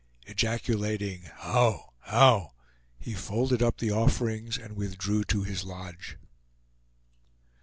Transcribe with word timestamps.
Ejaculating 0.25 1.29
HOW! 1.35 1.93
HOW! 1.99 2.53
he 2.97 3.13
folded 3.13 3.61
up 3.61 3.77
the 3.77 3.91
offerings 3.91 4.57
and 4.57 4.75
withdrew 4.75 5.23
to 5.25 5.43
his 5.43 5.63
lodge. 5.63 6.17